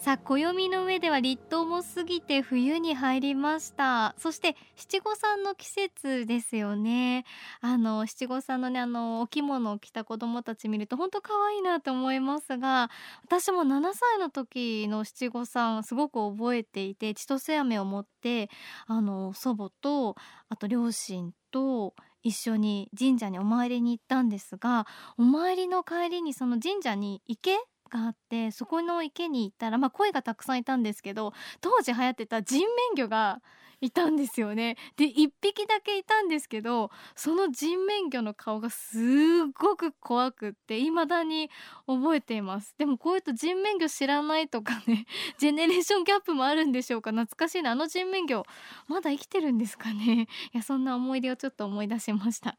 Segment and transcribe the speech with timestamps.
[0.00, 4.14] さあ暦の上では立冬も過ぎて冬に入りました。
[4.16, 7.26] そして七五三の季節ですよね。
[7.60, 12.90] あの七五三のねあのお着物を着た子供たち見ると本当可愛いなと思いますが
[13.26, 18.48] 私も7歳の時の七五三すごく覚えていて千歳飴を持って
[18.86, 20.16] あの祖母と
[20.48, 24.86] あと両親と一緒に神社にお参りに行ったんですが
[25.18, 27.58] お参りの帰りにその神社に池
[27.90, 33.42] があってそこの池に行ったらまあ鯉がたくさんいたんですけど当時流行ってた人面魚が
[33.80, 34.76] いたんですよね。
[34.96, 41.50] で1匹だけいたんですけどその人面魚の顔がすごく怖くって未だに
[41.86, 42.74] 覚えています。
[42.78, 45.06] でもこういうと人面魚知らないとかね
[45.38, 47.10] ジェネレーションギャップもあるんでしょうか。
[47.10, 48.44] 懐かしいなあの人面魚
[48.86, 50.28] まだ生きてるんですかね。
[50.52, 52.58] いやそんな思い出をちょっと思い出しました。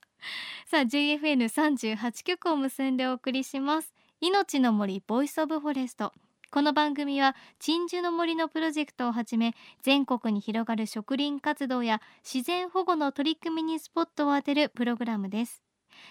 [0.66, 3.94] さあ JFN38 局を結んでお送りします。
[4.23, 6.14] 命の森 Voice of Forest。
[6.52, 15.64] この番組は鎮守の森のプロジェクトをはじめ全国に広がる植林活動や自然保護の取り組みにスポットを当てるプログラムです。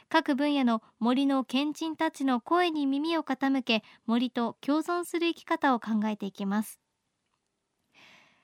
[0.08, 6.80] 各分野の森の賢人たちの声に耳を傾け森と共存する生き方を考えていきます。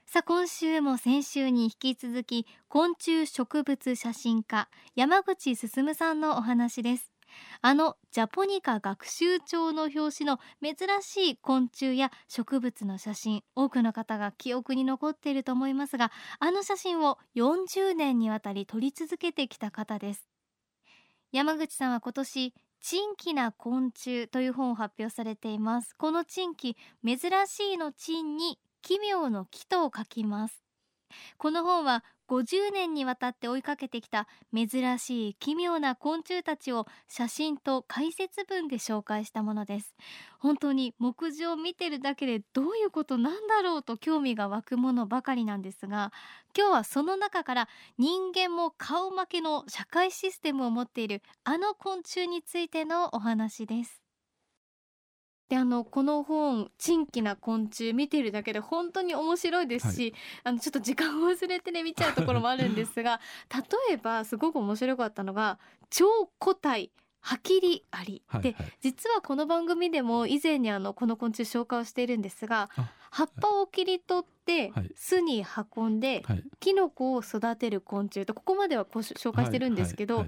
[0.07, 7.16] さあ今週も先週に引き続き昆虫植物写真家山口進さんのお話です。
[7.61, 20.29] あのジャポニカ学習帳の表紙の珍しい昆虫や植物の写真多くの方が記憶に残っていると思いますがあの写真を40年にわたり撮り続けてきた方です。
[21.33, 25.95] 山口さんは今年珍奇な昆虫という本を発表されています。
[25.97, 30.66] この珍奇珍しいの珍に奇妙の奇と書きます。
[31.39, 39.95] この本は50年にわたって追いかけてきた珍しい奇妙な昆虫たちを写真と解説文で紹介したものです。
[40.39, 46.13] 本当に目次を見てるだけでどういうことなんだろうと興味が湧くものばかりなんですが
[46.57, 47.69] 今日はその中から
[47.99, 54.06] 人間も顔負けの社会システムを持っているあの昆虫についてのお話です。
[55.49, 60.15] であのこの本「珍奇な昆虫」見てるだけで本当に面白いですし、はい、
[60.45, 63.21] あのちょっと時間を忘れてね見ちゃうところもあるんですが
[63.89, 65.59] 例えばすごく面白かったのが
[65.91, 66.07] 超
[66.39, 66.91] 個体
[67.21, 72.69] ハキリアリ、はいはい、で実はこの番組でも以前にあのこの昆虫紹介をしているんですが
[73.11, 75.45] 葉っぱを切り取って巣に
[75.77, 80.27] 運んで、はい、キノコを育てる昆虫とここまではこう紹介してるんですけど、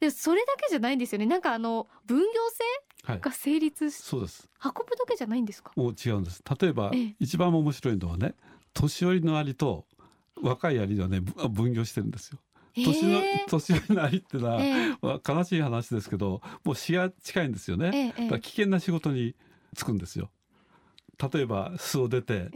[0.00, 1.26] でそれだけじゃないんですよね。
[1.26, 2.64] なんかあの分業制
[3.06, 4.48] が成立し、そうです。
[4.64, 5.72] 運ぶだけじゃないんですか？
[5.76, 6.42] もう違うんです。
[6.60, 8.34] 例えば、一番面白いのはね
[8.74, 9.86] 年寄りのアリと
[10.42, 12.38] 若いアリではね分業してるんですよ。
[12.74, 19.34] 年の、えー、年寄りのアリってのは、えー、悲しい話ですけどもう死が近いんですよね、えー、危険な仕事に
[19.74, 20.30] 就くんですよ。
[21.32, 22.48] 例えば巣を出て、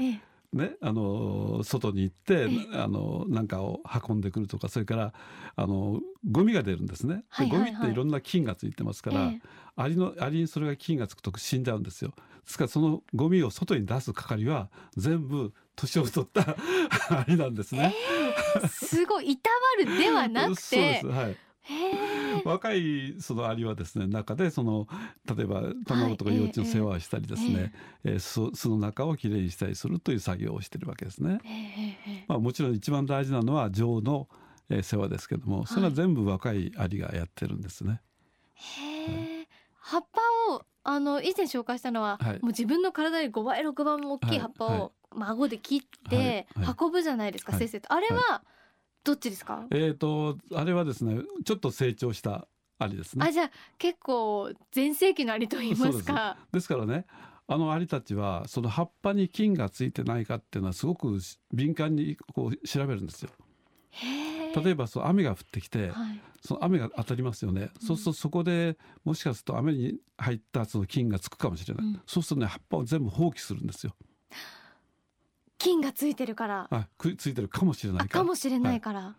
[0.53, 5.13] ね、あの外に行ってあのなんかを運んでくるとかそれから
[5.57, 6.01] あの
[6.31, 9.41] ゴミが出るんですね、はいはいはい、ゴミっていろんな菌がついてますから、え
[9.77, 12.13] アリのアリにそれが菌がつくと死んじゃうんですよ。
[12.45, 16.57] ですからそのゴミを外に出す係は全部年を取った
[17.11, 17.95] アリなんですね、
[18.57, 19.57] えー、すごいいたわ
[19.93, 20.63] るではなくて。
[20.63, 21.37] そうですはい。
[22.45, 24.87] 若いそのアリはですね中でその
[25.35, 27.73] 例えば卵とか幼虫の世話をしたりですね、はい、
[28.05, 31.41] えー、巣の中をきれいにしたりするという作業をしてるわけですね。
[32.29, 34.29] まあ、もちろん一番大事なのは女王の
[34.83, 38.01] 世話ですけどもそれは全部若いアリがやってるんですね。
[38.55, 40.21] へえ、葉っぱ
[40.55, 45.81] をあの以前紹介したのは、はい、もう自分の体より5倍6倍も大きい葉っぱを孫で切っ
[46.11, 46.47] て
[46.81, 48.43] 運ぶじゃないですか、はい、先生あれは、
[49.05, 49.67] どっちですか？
[49.71, 53.27] えっ、とあれはですねちょっと成長したアリですね。
[53.27, 56.39] あじゃあ結構全盛期のアリと言いますか。
[56.53, 56.69] です。
[56.69, 57.05] からね
[57.47, 61.19] あのアリたちはその葉っぱに菌がついてないかっていうのはすごく
[61.53, 63.31] 敏感にこう調べるんですよ
[64.63, 73.95] 例えばそう雨が降ってきて、はい、その雨が当たりますよね、うん、そうするとそこでもしかすると雨に入ったその菌がつくかもしれない、うん、そうするとね葉っぱを全部放棄するんですよ。
[75.59, 76.69] 菌がついてるから。
[76.71, 79.15] あくついてるかもしれないかもしれないから、は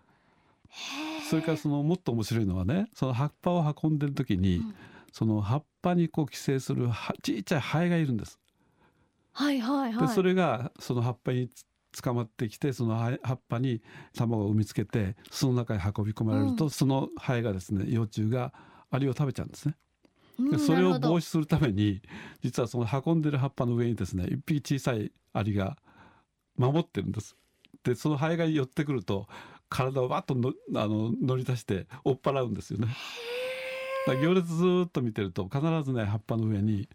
[1.20, 4.76] い、それからそのもっと面白いのはねその葉っぱを運んでる時に、うん、
[5.12, 6.90] その葉っぱにこう寄生する
[7.24, 8.40] ちっちゃいハエがいるんです。
[9.34, 11.50] はいはいはい、でそれがその葉っぱに
[12.02, 13.82] 捕まってきてその葉っぱに
[14.16, 18.54] 卵を産みつけてその中に運び込まれると、うん、そのハエがですね幼虫が
[18.92, 19.76] アリを食べちゃうんですね。
[20.52, 22.02] でそれを防止するために
[22.44, 25.78] 実はその運んでる葉っぱの上にですね一匹小さいアリが
[26.58, 27.36] 守ってるんです。
[27.84, 29.28] でそのハエが寄ってくると
[29.70, 32.88] 体をわっとのあの乗り出して追っ払うんですよね。
[34.22, 36.88] 行列ずっと見てると必ずね葉っぱの上に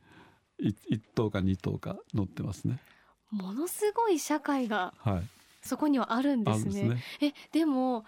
[0.60, 2.78] 1頭か2頭か乗ってますね。
[3.30, 4.94] ものすごい社会が
[5.62, 6.80] そこにはあるんですね。
[6.80, 7.02] はい、ね。
[7.20, 8.04] えでも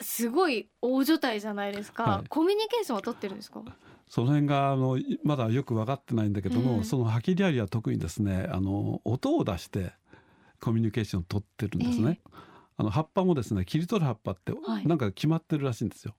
[0.00, 3.62] すごい大所帯じゃないですか、はい、コミュニケーションは取ってるんですか？
[4.08, 9.92] その辺があのまだよく分かってないんだけども、えー、そのハキリアリは特にですねあの音を出して
[10.60, 12.20] コミュニケーションを取ってるんですね。
[12.24, 12.32] えー、
[12.78, 14.52] あの葉っぱもですね切り取る葉っぱって
[14.84, 16.14] なんか決まってるらしいんですよ。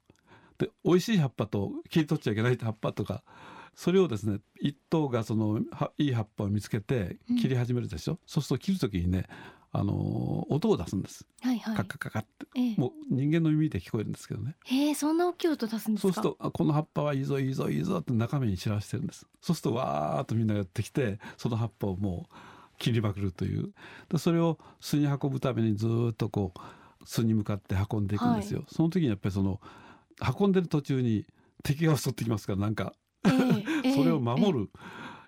[0.57, 3.24] で美味しい葉っぱと切り取っちゃいけない葉っぱとか
[3.75, 5.59] それをですね一頭がその
[5.97, 9.25] いい葉っぱを見つけて切り始めるでしょ、うん、そうすると切る時にね
[9.73, 11.25] あの音を出すんです。
[11.41, 14.57] はいはい、カッカカカって、ええ、もう人間の耳で聞こえるんですけどね。
[14.65, 19.25] へえ、そんな大きい音出すんですそうするとあこの葉っぱはいいぞいいぞいいぞって中身に散らしてるんです。
[19.39, 22.35] そうするとわーっとみんなやってきてその葉っぱをもう
[22.79, 23.71] 切りまくるという
[24.09, 26.59] でそれを巣に運ぶためにずっとこう
[27.06, 28.59] 巣に向かって運んでいくんですよ。
[28.59, 29.62] はい、その時にやっぱりその
[30.38, 31.25] 運んでる途中に
[31.63, 32.94] 敵が襲ってきますからなんか、
[33.25, 34.69] えー、それを守る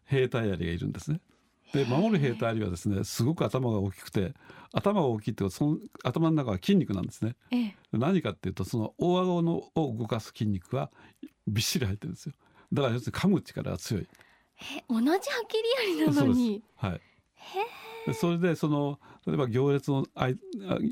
[0.05, 1.19] 兵隊アリがいるんですね。
[1.73, 4.33] で守る兵隊アリはですねすごく頭が大きくて
[4.73, 7.35] 頭が大きいってその頭の中は筋肉なんですね。
[7.51, 10.91] ええ、何かっていうとその大顎のを動かす筋肉は
[11.47, 12.33] びっしり入ってるんですよ。
[12.71, 14.07] だから要するに噛む力が強い。
[14.77, 15.17] え同じハ
[15.47, 15.57] キ
[15.97, 16.63] リアリなのに。
[16.75, 17.01] はい。
[18.13, 20.37] それでその例えば行列をあい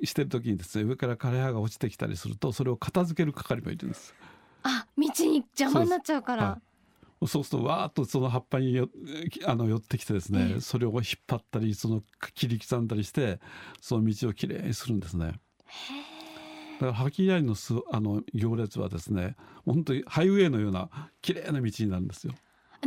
[0.03, 4.15] してる時にですね上から枯葉が落ちてきたりするとそれを片付ける係もいるんです。
[4.63, 6.61] あ道に邪魔になっちゃうから。
[7.27, 8.89] そうするとわーっとその葉っぱによ
[9.45, 12.01] あの寄ってきてですね、えそれを引っ張ったりその
[12.33, 13.39] 切り刻んだりして
[13.79, 15.39] その道をきれいにするんですね。
[16.79, 19.35] だからハキリアリのすあの行列はですね
[19.65, 20.89] 本当にハイウェイのような
[21.21, 22.33] 綺麗な道になるんですよ。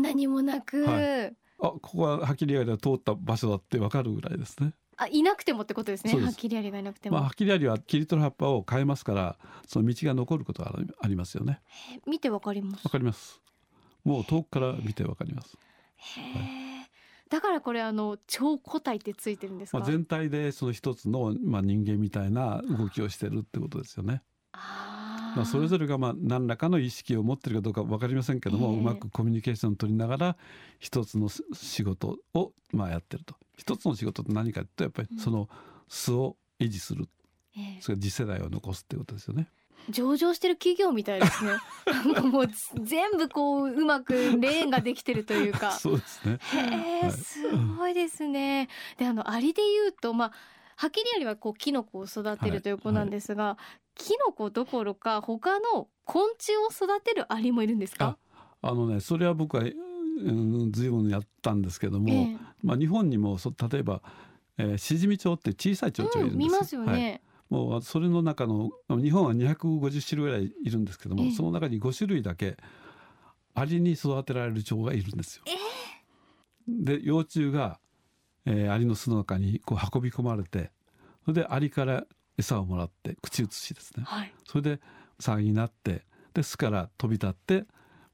[0.00, 4.72] 何もなく、はい、あここはハキリアリが通った場所だってわかるぐらいですね。
[4.96, 6.12] あいなくてもってことですね。
[6.20, 9.36] ハキリアリがいなくても、まあ、ハキリアリは切り取る葉っぱを変えますから
[9.66, 11.60] その道が残ることがありますよね。
[12.06, 12.84] 見てわかります。
[12.84, 13.40] わかります
[14.04, 15.56] もう遠くから見てわかります。
[15.96, 16.38] へえ、は
[16.86, 16.90] い、
[17.30, 19.78] だからこれあの超個体ってついてるんですか？
[19.78, 24.22] まあ全体でその一つのまあ人間みたいな動きをしてるってことですよね。
[24.52, 30.36] まあそれぞれがまあ何らかの意識を持ってるかどうかわかりませんけども、うまくコミュニケーションを取りながら
[30.78, 33.34] 一つの仕事をまあやってると。
[33.56, 35.48] 一つの仕事って何かってやっぱりその
[35.88, 37.08] 巣を維持する、
[37.80, 39.48] それから次世代を残すってことですよね。
[39.90, 41.52] 上場してる企業みたいですね。
[42.22, 42.48] もう
[42.82, 45.72] 全部こううまくレーンができてるというか。
[45.78, 46.38] そうですね。
[46.52, 48.69] へえ、すごいですね。
[48.98, 50.32] であのアリで言うとまあ
[50.76, 53.52] ハキリアリはこうキノコを育てるという子なんですが、はい。
[53.52, 53.58] はい、
[53.94, 58.16] キノコどころか他の昆虫を育てるアリもいるんですか？
[58.62, 59.66] あのねそれは僕は、う
[60.32, 64.00] ん、随分やったんですけども、えー、まあ日本にもそ例えば、
[64.56, 67.20] えー、シジミチョウって小さい蝶々いるんです、うん、見ますよね、はい
[67.50, 72.56] もうそれの中の日本は250種類ぐらいいるんですけども、その中に5種類だけ
[73.55, 75.44] アリに育てられる蝶がいるんですよ。
[76.67, 77.79] で幼虫が、
[78.46, 80.70] えー、アリの巣の中にこう運び込まれて
[81.25, 82.05] それでアリから
[82.38, 84.81] 餌をもらって口移しですね、はい、それで
[85.20, 86.02] 騒ぎになって
[86.32, 87.67] で巣から飛び立って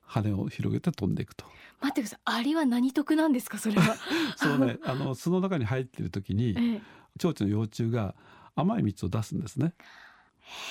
[0.02, 1.46] 羽を広げて飛んでいくと。
[1.80, 2.20] 待ってください。
[2.24, 3.96] アリは何得なんですかそれは。
[4.36, 6.82] そうね、あの巣の中に入っている時に、ええ、
[7.18, 8.14] 蝶々の幼虫が
[8.60, 9.74] 甘い蜜を出すんですね。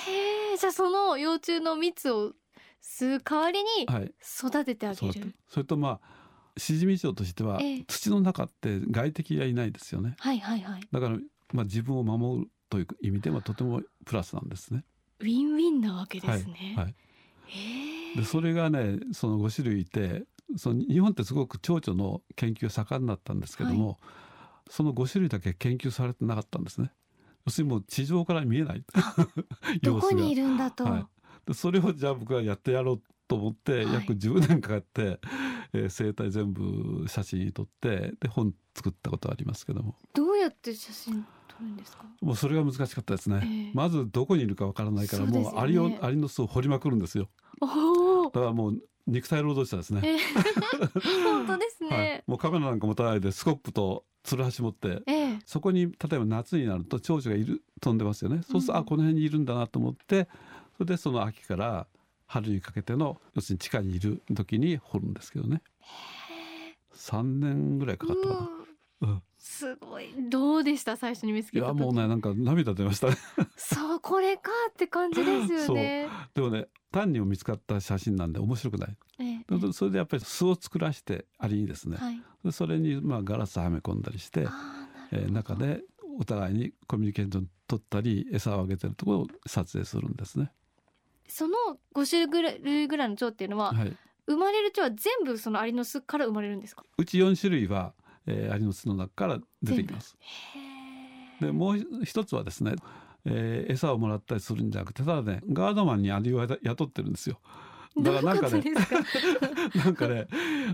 [0.06, 2.34] へえ、じゃあその幼虫の蜜を
[2.82, 5.22] 吸う代わりに育ててあげる。
[5.22, 6.20] はい、それとまあ
[6.58, 10.16] シジミチョウとしては、土の中って外敵がいないですよね。
[10.20, 10.82] はいはいはい。
[10.92, 11.18] だから
[11.54, 14.84] まあ自分を守るという意味ではとてもプラスなんですね。
[15.20, 16.74] ウィンウィンなわけですね。
[16.76, 16.86] はい。
[16.86, 16.96] はい、
[18.18, 20.26] でそれがねその5種類いて
[20.58, 23.98] その日本ってすごく蝶々の研究が盛んだったんですけども、はい、
[24.70, 26.92] その5種類だけ研究されてなかったんですね。
[27.50, 28.84] 要するにもう地上から見えない。
[29.82, 31.10] どこにいるんだと、は
[31.50, 35.20] い、それをじゃあ僕はやってやろうと思って、約10年かかって、
[35.74, 39.96] えー、生態全部写真撮ってで本作ったことありますけども。
[40.14, 42.04] どうやって写真撮るんですか？
[42.22, 47.30] もうそれが難しかったですね、えー、まずどこにいるかわからないから、ね、もうアリをアリの巣を掘りまくるんですよ。
[47.62, 47.68] だ
[48.42, 48.80] からもう
[49.10, 60.28] 肉体労働者ですね、えー、 本当ですね、はい、もうカメラなんか持たないでスコップとつるはし持って、ええ、そこに例えば夏になると蝶々がいる飛んでますよね、そうすると、あこの辺にいるんだなと思って
[60.78, 61.88] それでその秋から
[62.28, 65.62] 春にかけての要するに地下にいる時に掘るんですけどね。
[66.94, 68.50] 3年ぐらいかかったかな。
[69.02, 70.14] うん、すごい。
[70.30, 70.98] どうでした？
[70.98, 73.18] 最初に見つけたいやもうねなんか涙出ましたね。
[73.56, 76.10] そうこれかって感じですよね。
[76.34, 84.48] でもね単に見つかった写真なんで面白くない、ええ、それでやっぱり巣を作らしてアリにですね、はい、それにまあガラスはめ込んだりして、
[85.12, 85.82] えー、中で
[86.20, 90.52] お互いにコミュニケーション取ったり餌をあげてるところを撮影するんですね。
[91.28, 91.54] その
[91.94, 96.84] 5種類ぐらいの蝶っていうのは、はい、生まれる蝶は全部そのアリの巣から生まれるんですか？
[96.98, 97.94] うち4種類は、
[98.30, 100.18] えー、アリの巣の中から出てきます。
[101.42, 102.76] でもう一つはですね、
[103.26, 107.40] えー、餌をもらったりするんじゃなくてただねガードマンにアリを雇ってるんですよ。
[107.98, 108.64] だからなんかね
[109.76, 110.28] なんかね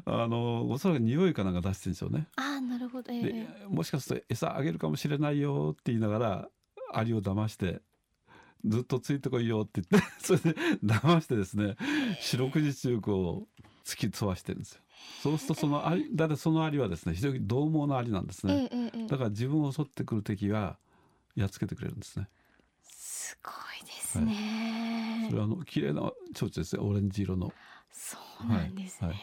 [0.06, 2.28] あのおそらく匂いかなんか出してるんでしょうね。
[2.36, 6.50] あなるほど、えー、もしかすると餌あげるかもしれないよって言いながら
[6.94, 7.82] アリを騙して
[8.66, 11.76] ずっとついてこいよって言って それで騙してですね
[12.20, 14.82] 四六時中こう突き飛ばしてるんですよ。
[15.22, 20.78] そうするとそのアリだってそのアリはですね非常に獰猛なアリなんですね、ええ、だから自分を襲ってくる敵は
[21.36, 22.28] やっつけてくれるんですね。
[22.84, 23.50] すご
[23.82, 25.22] いですね。
[25.22, 26.02] はい、それはあの綺麗な
[26.34, 27.52] 蝶々ですねオレンジ色の。
[27.92, 29.08] そうなんですね。
[29.08, 29.22] はいは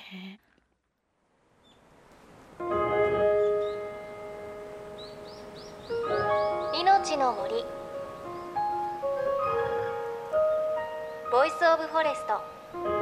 [6.76, 7.64] い、命の森
[11.30, 13.01] Voice of Forest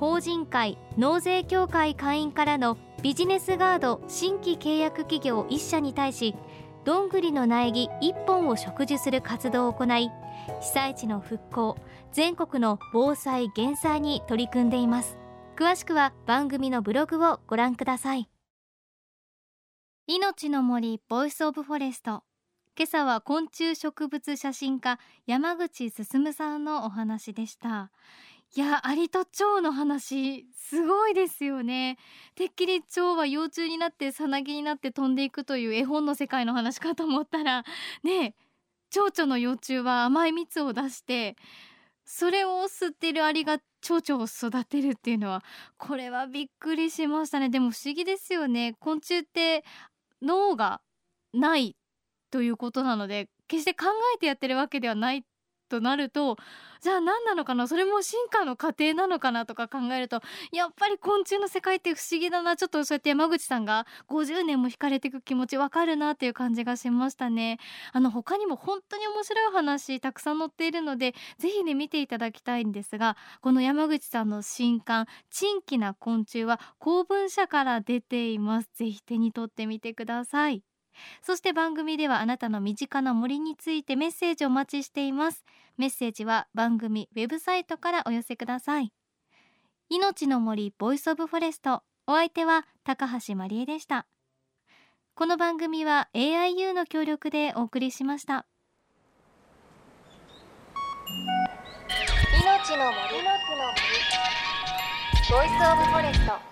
[0.00, 6.34] 法人会納税協会会員からのビジネスガード新規契約企業1社に対し
[6.86, 10.10] どんぐりの苗木1本を植樹する活動を行い
[10.62, 11.76] 被災地の復興
[12.12, 15.18] 全国の防災減災に取り組んでいます。
[15.54, 18.30] 詳しくは番組のブログをご覧ください。
[20.06, 22.24] 命の森 Voice of Forest。
[22.78, 27.90] 今朝は昆虫植物写真家山口進さんのお話でした。
[28.56, 31.98] いやアリと蝶の話すごいですよね。
[32.34, 37.64] てっきり蝶は幼虫になってさなぎになって飛んでいくという絵本の世界の話かと思ったら
[38.02, 38.34] ね
[38.90, 41.36] 蝶々の幼虫は甘い蜜を出して
[42.04, 45.44] それを吸ってるアリが蝶々を育てるっていうのは
[45.78, 47.50] これはびっくりしましたね。
[47.50, 48.74] でも不思議ですよね。
[48.80, 49.64] 昆虫って
[50.22, 50.80] 脳が
[51.32, 51.76] ない
[52.32, 55.24] ということなので決して考えてやってるわけではない
[55.70, 56.36] となると
[56.80, 57.68] じゃあ何なのかな？
[57.68, 60.20] それも進化の過程なのかなとか考えると
[60.52, 62.56] やっぱり昆虫の世界って不思議だな。
[62.56, 67.58] ちょっとそうやって山口さんが50年も惹かれていく気持ちわかるなっていう感じがしましたね。
[67.92, 78.70] あの他にも本当に面白い話たくさん載っているのでぜひね見ていただきたいんですがこの山口さんの新刊珍奇な昆虫は公文社から出ています。
[78.74, 80.62] ぜひ手に取ってみてください。
[81.22, 85.44] そして番組ではあなたの身近な森についてメッセージをお待ちしています。
[85.76, 88.92] メッセージは番組ウェブサイトからお寄せください。
[89.88, 91.82] 命の森 Voice of Forest。
[92.06, 94.06] お相手は高橋真理恵でした。
[95.14, 98.46] この番組は AIU の協力でお送りしました。
[102.42, 103.22] 命の森。
[103.22, 103.40] の森。
[105.30, 106.49] Voice of Forest。